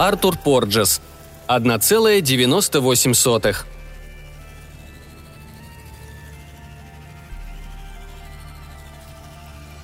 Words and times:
Артур 0.00 0.36
Порджес. 0.38 1.02
1,98. 1.46 3.56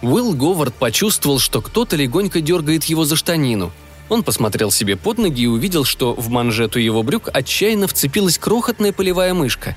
Уилл 0.01 0.33
Говард 0.33 0.75
почувствовал, 0.77 1.39
что 1.39 1.61
кто-то 1.61 1.97
легонько 1.97 2.41
дергает 2.41 2.85
его 2.85 3.05
за 3.05 3.15
штанину. 3.15 3.73
Он 4.09 4.23
посмотрел 4.23 4.71
себе 4.71 4.97
под 4.97 5.19
ноги 5.19 5.43
и 5.43 5.47
увидел, 5.47 5.85
что 5.85 6.15
в 6.15 6.31
манжету 6.31 6.79
его 6.79 7.03
брюк 7.03 7.29
отчаянно 7.31 7.87
вцепилась 7.87 8.39
крохотная 8.39 8.95
полевая 8.95 9.35
мышка. 9.35 9.77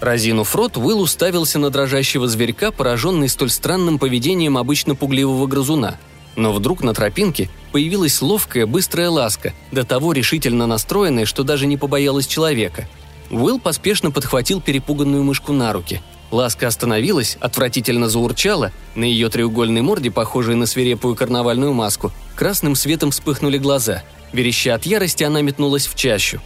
Разинув 0.00 0.56
рот, 0.56 0.78
Уилл 0.78 1.00
уставился 1.00 1.58
на 1.58 1.68
дрожащего 1.68 2.26
зверька, 2.26 2.70
пораженный 2.70 3.28
столь 3.28 3.50
странным 3.50 3.98
поведением 3.98 4.56
обычно 4.56 4.94
пугливого 4.94 5.46
грызуна. 5.46 5.98
Но 6.36 6.52
вдруг 6.52 6.82
на 6.82 6.94
тропинке 6.94 7.48
появилась 7.72 8.20
ловкая, 8.20 8.66
быстрая 8.66 9.10
ласка, 9.10 9.52
до 9.72 9.84
того 9.84 10.12
решительно 10.12 10.66
настроенная, 10.66 11.26
что 11.26 11.44
даже 11.44 11.66
не 11.66 11.76
побоялась 11.76 12.26
человека. 12.26 12.88
Уилл 13.30 13.58
поспешно 13.58 14.10
подхватил 14.10 14.60
перепуганную 14.60 15.22
мышку 15.22 15.52
на 15.52 15.72
руки– 15.72 16.00
Ласка 16.34 16.66
остановилась, 16.66 17.36
отвратительно 17.40 18.08
заурчала, 18.08 18.72
на 18.96 19.04
ее 19.04 19.28
треугольной 19.28 19.82
морде, 19.82 20.10
похожей 20.10 20.56
на 20.56 20.66
свирепую 20.66 21.14
карнавальную 21.14 21.72
маску, 21.72 22.12
красным 22.34 22.74
светом 22.74 23.12
вспыхнули 23.12 23.56
глаза. 23.56 24.02
Вереща 24.32 24.74
от 24.74 24.84
ярости, 24.84 25.22
она 25.22 25.42
метнулась 25.42 25.86
в 25.86 25.94
чащу. 25.94 26.40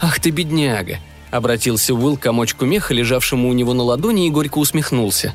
«Ах 0.00 0.20
ты, 0.20 0.30
бедняга!»– 0.30 1.00
обратился 1.30 1.94
Уилл 1.94 2.16
к 2.16 2.20
комочку 2.20 2.64
меха, 2.64 2.94
лежавшему 2.94 3.50
у 3.50 3.52
него 3.52 3.74
на 3.74 3.82
ладони, 3.82 4.26
и 4.26 4.30
горько 4.30 4.56
усмехнулся. 4.56 5.34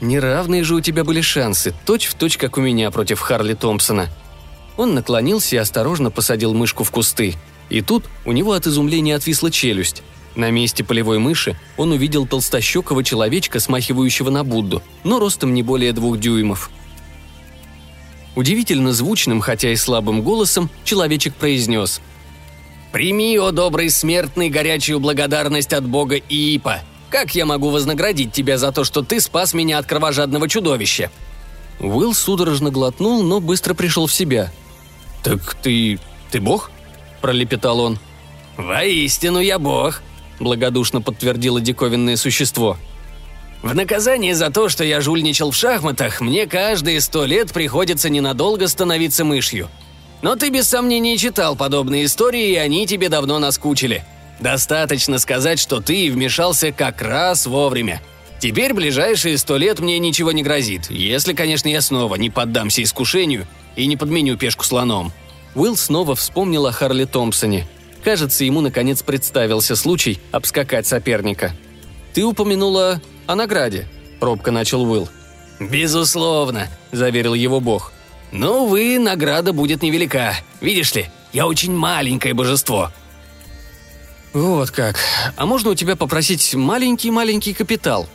«Неравные 0.00 0.64
же 0.64 0.74
у 0.74 0.80
тебя 0.80 1.04
были 1.04 1.20
шансы, 1.20 1.74
точь 1.86 2.06
в 2.06 2.14
точь, 2.14 2.36
как 2.36 2.58
у 2.58 2.60
меня 2.60 2.90
против 2.90 3.20
Харли 3.20 3.54
Томпсона». 3.54 4.08
Он 4.76 4.94
наклонился 4.94 5.56
и 5.56 5.58
осторожно 5.58 6.10
посадил 6.10 6.52
мышку 6.52 6.84
в 6.84 6.90
кусты. 6.90 7.34
И 7.70 7.80
тут 7.80 8.04
у 8.24 8.32
него 8.32 8.52
от 8.52 8.66
изумления 8.66 9.14
отвисла 9.14 9.50
челюсть. 9.50 10.02
На 10.34 10.50
месте 10.50 10.82
полевой 10.82 11.18
мыши 11.18 11.56
он 11.76 11.92
увидел 11.92 12.26
толстощекого 12.26 13.04
человечка, 13.04 13.60
смахивающего 13.60 14.30
на 14.30 14.42
Будду, 14.42 14.82
но 15.04 15.20
ростом 15.20 15.54
не 15.54 15.62
более 15.62 15.92
двух 15.92 16.18
дюймов. 16.18 16.70
Удивительно 18.34 18.92
звучным, 18.92 19.40
хотя 19.40 19.70
и 19.70 19.76
слабым 19.76 20.22
голосом, 20.22 20.68
человечек 20.82 21.34
произнес 21.36 22.00
«Прими, 22.90 23.38
о 23.38 23.52
добрый 23.52 23.90
смертный, 23.90 24.50
горячую 24.50 24.98
благодарность 24.98 25.72
от 25.72 25.86
бога 25.86 26.16
Иипа. 26.16 26.80
Как 27.14 27.36
я 27.36 27.46
могу 27.46 27.70
вознаградить 27.70 28.32
тебя 28.32 28.58
за 28.58 28.72
то, 28.72 28.82
что 28.82 29.02
ты 29.02 29.20
спас 29.20 29.54
меня 29.54 29.78
от 29.78 29.86
кровожадного 29.86 30.48
чудовища?» 30.48 31.12
Уилл 31.78 32.12
судорожно 32.12 32.72
глотнул, 32.72 33.22
но 33.22 33.38
быстро 33.38 33.72
пришел 33.74 34.08
в 34.08 34.12
себя. 34.12 34.52
«Так 35.22 35.54
ты... 35.62 36.00
ты 36.32 36.40
бог?»– 36.40 36.72
пролепетал 37.20 37.78
он. 37.78 38.00
«Воистину 38.56 39.38
я 39.38 39.60
бог»,– 39.60 40.02
благодушно 40.40 41.00
подтвердило 41.00 41.60
диковинное 41.60 42.16
существо. 42.16 42.78
«В 43.62 43.76
наказание 43.76 44.34
за 44.34 44.50
то, 44.50 44.68
что 44.68 44.82
я 44.82 45.00
жульничал 45.00 45.52
в 45.52 45.56
шахматах, 45.56 46.20
мне 46.20 46.48
каждые 46.48 47.00
сто 47.00 47.26
лет 47.26 47.52
приходится 47.52 48.08
ненадолго 48.08 48.66
становиться 48.66 49.24
мышью. 49.24 49.68
Но 50.20 50.34
ты 50.34 50.50
без 50.50 50.66
сомнений 50.66 51.16
читал 51.16 51.54
подобные 51.54 52.06
истории, 52.06 52.50
и 52.50 52.56
они 52.56 52.88
тебе 52.88 53.08
давно 53.08 53.38
наскучили. 53.38 54.04
Достаточно 54.40 55.18
сказать, 55.18 55.60
что 55.60 55.80
ты 55.80 56.10
вмешался 56.10 56.72
как 56.72 57.00
раз 57.02 57.46
вовремя. 57.46 58.02
Теперь 58.40 58.74
ближайшие 58.74 59.38
сто 59.38 59.56
лет 59.56 59.80
мне 59.80 59.98
ничего 59.98 60.32
не 60.32 60.42
грозит, 60.42 60.90
если, 60.90 61.32
конечно, 61.32 61.68
я 61.68 61.80
снова 61.80 62.16
не 62.16 62.30
поддамся 62.30 62.82
искушению 62.82 63.46
и 63.76 63.86
не 63.86 63.96
подменю 63.96 64.36
пешку 64.36 64.64
слоном». 64.64 65.12
Уилл 65.54 65.76
снова 65.76 66.16
вспомнил 66.16 66.66
о 66.66 66.72
Харли 66.72 67.04
Томпсоне– 67.04 67.66
Кажется, 68.04 68.44
ему 68.44 68.60
наконец 68.60 69.02
представился 69.02 69.74
случай 69.76 70.20
обскакать 70.30 70.86
соперника. 70.86 71.52
«Ты 72.12 72.22
упомянула 72.22 73.00
о 73.26 73.34
награде»,– 73.34 73.88
робко 74.20 74.50
начал 74.50 74.84
Уилл. 74.84 75.08
«Безусловно»,– 75.58 76.68
заверил 76.92 77.32
его 77.32 77.60
бог. 77.60 77.92
«Но, 78.30 78.64
увы, 78.64 78.98
награда 78.98 79.54
будет 79.54 79.82
невелика. 79.82 80.34
Видишь 80.60 80.94
ли, 80.94 81.06
я 81.32 81.46
очень 81.46 81.72
маленькое 81.72 82.34
божество». 82.34 82.92
«Вот 84.34 84.72
как. 84.72 84.96
А 85.36 85.46
можно 85.46 85.70
у 85.70 85.74
тебя 85.76 85.94
попросить 85.94 86.54
маленький-маленький 86.54 87.54
капитал?» 87.54 88.08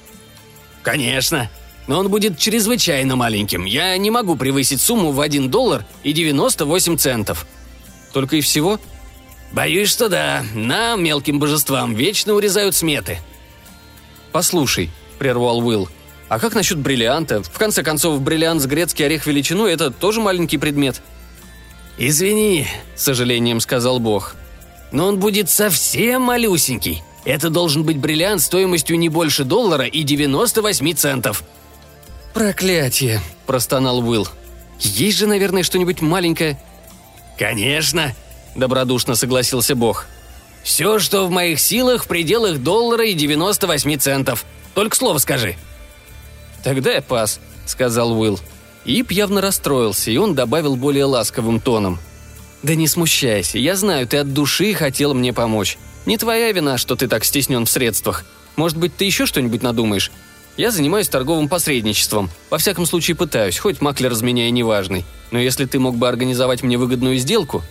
«Конечно. 0.84 1.50
Но 1.88 1.98
он 1.98 2.10
будет 2.10 2.38
чрезвычайно 2.38 3.16
маленьким. 3.16 3.64
Я 3.64 3.98
не 3.98 4.12
могу 4.12 4.36
превысить 4.36 4.82
сумму 4.82 5.12
в 5.12 5.22
1 5.22 5.50
доллар 5.50 5.86
и 6.04 6.12
98 6.12 6.98
центов». 6.98 7.48
«Только 8.12 8.36
и 8.36 8.42
всего?» 8.42 8.80
«Боюсь, 9.54 9.90
что 9.90 10.10
да. 10.10 10.44
Нам, 10.54 11.04
мелким 11.04 11.40
божествам, 11.40 11.96
вечно 11.96 12.34
урезают 12.34 12.76
сметы». 12.76 13.20
«Послушай»,— 14.34 14.92
прервал 15.20 15.66
Уилл,— 15.66 15.90
«а 16.28 16.38
как 16.38 16.54
насчет 16.54 16.78
бриллианта? 16.78 17.42
В 17.42 17.58
конце 17.58 17.82
концов, 17.82 18.22
бриллиант 18.22 18.62
с 18.62 18.66
грецкий 18.68 19.06
орех 19.06 19.26
величиной— 19.26 19.72
это 19.74 19.90
тоже 19.90 20.20
маленький 20.20 20.58
предмет». 20.58 21.02
«Извини»,— 21.98 22.68
с 22.96 23.04
сожалением 23.04 23.62
сказал 23.62 24.00
Бог. 24.00 24.36
«Но 24.92 25.08
он 25.08 25.20
будет 25.20 25.50
совсем 25.50 26.24
малюсенький. 26.24 27.04
Это 27.26 27.50
должен 27.50 27.84
быть 27.84 27.98
бриллиант 27.98 28.42
стоимостью 28.42 28.98
не 28.98 29.10
больше 29.10 29.44
доллара 29.44 29.86
и 29.86 30.04
98 30.04 30.94
центов». 30.94 31.44
«Проклятие»,— 32.34 33.22
простонал 33.46 34.00
Уилл. 34.00 34.28
«Есть 34.80 35.18
же, 35.18 35.28
наверное, 35.28 35.64
что-нибудь 35.64 36.02
маленькое?» 36.02 36.60
«Конечно»,– 37.38 38.16
добродушно 38.56 39.16
согласился 39.16 39.76
Бог. 39.76 40.06
«Все, 40.64 41.00
что 41.00 41.26
в 41.26 41.32
моих 41.32 41.60
силах, 41.60 42.04
в 42.04 42.08
пределах 42.08 42.60
доллара 42.60 43.06
и 43.06 43.14
98 43.14 43.98
центов. 43.98 44.46
Только 44.76 44.96
слово 44.96 45.18
скажи». 45.18 45.56
«Тогда 46.64 46.92
я 46.92 47.02
пас»,– 47.02 47.40
сказал 47.66 48.20
Уилл. 48.20 48.40
Ип 48.86 49.12
явно 49.12 49.42
расстроился, 49.42 50.12
и 50.12 50.18
он 50.18 50.36
добавил 50.36 50.76
более 50.76 51.06
ласковым 51.06 51.60
тоном. 51.60 52.00
«Да 52.62 52.76
не 52.76 52.88
смущайся, 52.88 53.58
я 53.58 53.76
знаю, 53.76 54.08
ты 54.08 54.18
от 54.18 54.34
души 54.34 54.74
хотел 54.74 55.14
мне 55.14 55.32
помочь. 55.34 55.78
Не 56.06 56.18
твоя 56.18 56.52
вина, 56.52 56.78
что 56.78 56.96
ты 56.96 57.08
так 57.08 57.24
стеснен 57.24 57.66
в 57.66 57.70
средствах. 57.70 58.26
Может 58.56 58.78
быть, 58.78 58.96
ты 58.96 59.06
еще 59.06 59.26
что-нибудь 59.26 59.62
надумаешь? 59.62 60.12
Я 60.58 60.72
занимаюсь 60.72 61.08
торговым 61.08 61.48
посредничеством. 61.48 62.30
Во 62.50 62.58
всяком 62.58 62.86
случае 62.86 63.16
пытаюсь, 63.16 63.58
хоть 63.58 63.80
маклер 63.80 64.12
из 64.12 64.22
меня 64.22 64.48
и 64.48 64.52
неважный. 64.52 65.06
Но 65.32 65.40
если 65.40 65.66
ты 65.66 65.80
мог 65.80 65.96
бы 65.96 66.10
организовать 66.10 66.64
мне 66.64 66.78
выгодную 66.78 67.18
сделку, 67.18 67.64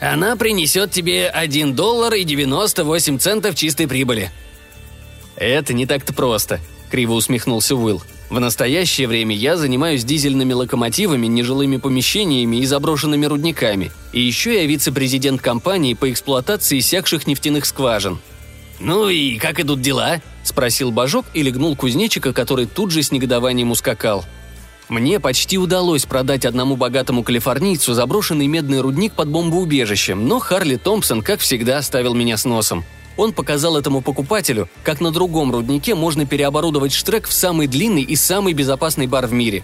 она 0.00 0.36
принесет 0.36 0.92
тебе 0.92 1.28
1 1.28 1.74
доллар 1.74 2.14
и 2.14 2.24
98 2.24 3.18
центов 3.18 3.56
чистой 3.56 3.88
прибыли». 3.88 4.30
«Это 5.36 5.74
не 5.74 5.86
так-то 5.86 6.12
просто»,— 6.12 6.60
криво 6.90 7.14
усмехнулся 7.14 7.74
Уилл. 7.74 8.04
«В 8.30 8.40
настоящее 8.40 9.06
время 9.06 9.36
я 9.36 9.56
занимаюсь 9.56 10.04
дизельными 10.04 10.52
локомотивами, 10.52 11.26
нежилыми 11.26 11.76
помещениями 11.76 12.56
и 12.56 12.66
заброшенными 12.66 13.26
рудниками. 13.26 13.92
И 14.12 14.20
еще 14.20 14.54
я 14.54 14.66
вице-президент 14.66 15.40
компании 15.40 15.94
по 15.94 16.10
эксплуатации 16.10 16.78
иссякших 16.78 17.26
нефтяных 17.26 17.66
скважин». 17.66 18.18
«Ну 18.80 19.08
и 19.08 19.36
как 19.36 19.60
идут 19.60 19.80
дела?»– 19.80 20.20
спросил 20.42 20.90
Бажок 20.90 21.26
и 21.34 21.42
легнул 21.42 21.76
кузнечика, 21.76 22.32
который 22.32 22.66
тут 22.66 22.90
же 22.90 23.02
с 23.02 23.12
негодованием 23.12 23.70
ускакал– 23.70 24.24
мне 24.88 25.18
почти 25.18 25.56
удалось 25.56 26.04
продать 26.04 26.44
одному 26.44 26.76
богатому 26.76 27.22
калифорнийцу 27.22 27.94
заброшенный 27.94 28.46
медный 28.46 28.80
рудник 28.80 29.14
под 29.14 29.28
бомбоубежищем, 29.28 30.28
но 30.28 30.38
Харли 30.38 30.76
Томпсон, 30.76 31.22
как 31.22 31.40
всегда, 31.40 31.78
оставил 31.78 32.14
меня 32.14 32.36
с 32.36 32.44
носом. 32.44 32.84
Он 33.16 33.32
показал 33.32 33.76
этому 33.76 34.00
покупателю, 34.00 34.68
как 34.82 35.00
на 35.00 35.10
другом 35.10 35.52
руднике 35.52 35.94
можно 35.94 36.26
переоборудовать 36.26 36.92
штрек 36.92 37.26
в 37.26 37.32
самый 37.32 37.66
длинный 37.66 38.02
и 38.02 38.16
самый 38.16 38.52
безопасный 38.52 39.06
бар 39.06 39.26
в 39.26 39.32
мире. 39.32 39.62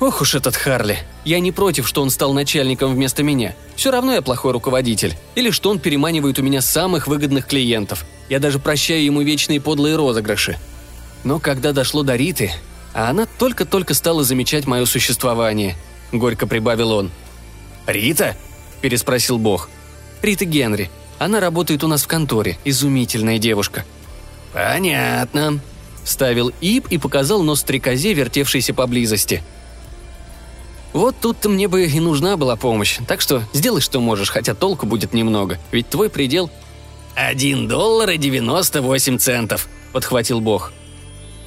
Ох 0.00 0.20
уж 0.20 0.34
этот 0.34 0.56
Харли. 0.56 0.98
Я 1.24 1.38
не 1.38 1.52
против, 1.52 1.86
что 1.86 2.02
он 2.02 2.10
стал 2.10 2.32
начальником 2.32 2.92
вместо 2.92 3.22
меня. 3.22 3.54
Все 3.76 3.90
равно 3.90 4.12
я 4.14 4.20
плохой 4.20 4.52
руководитель. 4.52 5.14
Или 5.36 5.50
что 5.50 5.70
он 5.70 5.78
переманивает 5.78 6.38
у 6.38 6.42
меня 6.42 6.60
самых 6.60 7.06
выгодных 7.06 7.46
клиентов. 7.46 8.04
Я 8.28 8.40
даже 8.40 8.58
прощаю 8.58 9.04
ему 9.04 9.22
вечные 9.22 9.60
подлые 9.60 9.96
розыгрыши. 9.96 10.58
Но 11.22 11.38
когда 11.38 11.72
дошло 11.72 12.02
до 12.02 12.16
Риты, 12.16 12.50
а 12.94 13.10
она 13.10 13.26
только-только 13.38 13.94
стала 13.94 14.24
замечать 14.24 14.66
мое 14.66 14.84
существование»,— 14.84 15.76
горько 16.12 16.46
прибавил 16.46 16.92
он. 16.92 17.10
«Рита?»– 17.86 18.36
переспросил 18.80 19.38
Бог. 19.38 19.70
«Рита 20.20 20.44
Генри. 20.44 20.90
Она 21.22 21.38
работает 21.38 21.84
у 21.84 21.88
нас 21.88 22.02
в 22.02 22.08
конторе. 22.08 22.58
Изумительная 22.64 23.38
девушка». 23.38 23.84
«Понятно»,– 24.52 25.60
ставил 26.04 26.52
Ип 26.60 26.88
и 26.90 26.98
показал 26.98 27.42
нос 27.44 27.60
стрекозе, 27.60 28.12
вертевшейся 28.12 28.74
поблизости. 28.74 29.42
«Вот 30.92 31.14
тут-то 31.20 31.48
мне 31.48 31.68
бы 31.68 31.86
и 31.86 32.00
нужна 32.00 32.36
была 32.36 32.56
помощь, 32.56 32.98
так 33.06 33.20
что 33.20 33.44
сделай, 33.52 33.80
что 33.80 34.00
можешь, 34.00 34.30
хотя 34.30 34.54
толку 34.54 34.84
будет 34.84 35.14
немного, 35.14 35.58
ведь 35.70 35.88
твой 35.88 36.10
предел...» 36.10 36.50
«Один 37.14 37.68
доллар 37.68 38.10
и 38.10 38.18
девяносто 38.18 38.82
восемь 38.82 39.18
центов»,– 39.18 39.68
подхватил 39.92 40.40
Бог. 40.40 40.72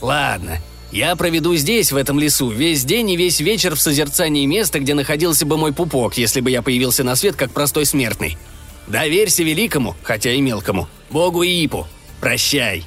«Ладно, 0.01 0.60
Я 0.92 1.18
проведу 1.18 1.54
здесь, 1.57 1.92
в 1.92 1.98
этом 1.98 2.19
лесу, 2.19 2.50
весь 2.50 2.86
день 2.86 3.10
и 3.10 3.18
весь 3.18 3.42
вечер 3.42 3.75
в 3.75 3.81
созерцании 3.81 4.45
места, 4.45 4.80
где 4.80 4.94
находился 4.94 5.45
бы 5.45 5.57
мой 5.57 5.74
пупок, 5.74 6.18
если 6.18 6.39
бы 6.39 6.50
я 6.50 6.62
появился 6.62 7.04
на 7.04 7.18
свет 7.18 7.36
как 7.36 7.51
простой 7.51 7.86
смертный. 7.86 8.38
Доверься 8.87 9.43
великому, 9.43 9.95
хотя 10.03 10.31
и 10.31 10.41
мелкому, 10.41 10.87
богу 11.09 11.43
Иипу. 11.43 11.87
Прощай!» 12.21 12.83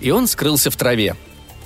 И 0.00 0.10
он 0.10 0.26
скрылся 0.26 0.70
в 0.70 0.76
траве. 0.76 1.16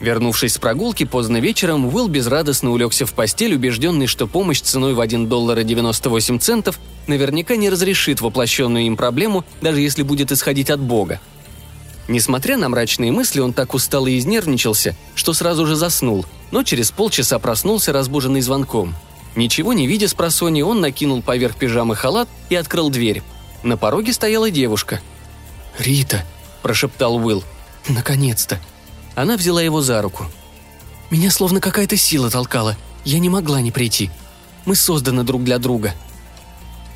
Вернувшись 0.00 0.54
с 0.54 0.58
прогулки 0.58 1.04
поздно 1.04 1.38
вечером, 1.40 1.86
Уилл 1.86 2.08
безрадостно 2.08 2.70
улегся 2.70 3.04
в 3.04 3.12
постель, 3.12 3.54
убежденный, 3.54 4.06
что 4.06 4.26
помощь 4.26 4.62
ценой 4.62 4.94
в 4.94 5.00
1 5.00 5.28
доллар 5.28 5.58
и 5.58 5.64
98 5.64 6.38
центов 6.38 6.80
наверняка 7.06 7.56
не 7.56 7.68
разрешит 7.68 8.22
воплощенную 8.22 8.86
им 8.86 8.96
проблему, 8.96 9.44
даже 9.60 9.80
если 9.80 10.02
будет 10.02 10.32
исходить 10.32 10.70
от 10.70 10.80
Бога. 10.80 11.20
Несмотря 12.08 12.56
на 12.56 12.70
мрачные 12.70 13.12
мысли, 13.12 13.40
он 13.40 13.52
так 13.52 13.74
устал 13.74 14.06
и 14.06 14.18
изнервничался, 14.18 14.96
что 15.14 15.34
сразу 15.34 15.66
же 15.66 15.76
заснул, 15.76 16.24
но 16.50 16.62
через 16.62 16.90
полчаса 16.90 17.38
проснулся, 17.38 17.92
разбуженный 17.92 18.40
звонком. 18.40 18.94
Ничего 19.36 19.74
не 19.74 19.86
видя 19.86 20.08
с 20.08 20.14
просони, 20.14 20.62
он 20.62 20.80
накинул 20.80 21.22
поверх 21.22 21.56
пижамы 21.56 21.94
халат 21.94 22.28
и 22.48 22.56
открыл 22.56 22.90
дверь. 22.90 23.22
На 23.62 23.76
пороге 23.76 24.12
стояла 24.12 24.50
девушка. 24.50 25.00
«Рита»,– 25.78 26.24
прошептал 26.62 27.16
Уилл. 27.16 27.44
«Наконец-то!» 27.88 28.58
Она 29.14 29.36
взяла 29.36 29.60
его 29.60 29.80
за 29.80 30.00
руку. 30.00 30.26
«Меня 31.10 31.30
словно 31.30 31.60
какая-то 31.60 31.96
сила 31.96 32.30
толкала. 32.30 32.76
Я 33.04 33.18
не 33.18 33.28
могла 33.28 33.60
не 33.60 33.70
прийти. 33.70 34.10
Мы 34.64 34.76
созданы 34.76 35.24
друг 35.24 35.44
для 35.44 35.58
друга». 35.58 35.94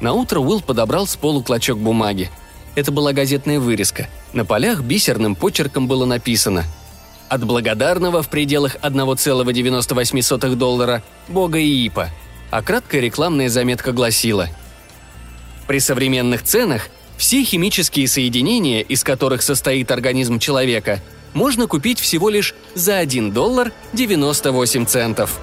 На 0.00 0.12
утро 0.12 0.40
Уилл 0.40 0.60
подобрал 0.60 1.06
с 1.06 1.16
полу 1.16 1.42
клочок 1.42 1.78
бумаги. 1.78 2.30
Это 2.74 2.90
была 2.92 3.12
газетная 3.12 3.60
вырезка. 3.60 4.08
На 4.32 4.44
полях 4.44 4.82
бисерным 4.82 5.34
почерком 5.34 5.86
было 5.86 6.04
написано 6.06 6.64
«От 7.28 7.44
благодарного 7.44 8.22
в 8.22 8.28
пределах 8.28 8.76
1,98 8.76 10.54
доллара 10.56 11.02
бога 11.28 11.60
Иипа», 11.60 12.10
а 12.50 12.62
краткая 12.62 13.00
рекламная 13.00 13.48
заметка 13.48 13.92
гласила 13.92 14.48
«При 15.66 15.78
современных 15.78 16.42
ценах 16.42 16.88
все 17.16 17.42
химические 17.44 18.08
соединения, 18.08 18.80
из 18.80 19.04
которых 19.04 19.42
состоит 19.42 19.90
организм 19.90 20.38
человека– 20.38 21.00
можно 21.34 21.66
купить 21.66 22.00
всего 22.00 22.30
лишь 22.30 22.54
за 22.74 22.98
1 22.98 23.32
доллар 23.32 23.72
98 23.92 24.86
центов. 24.86 25.38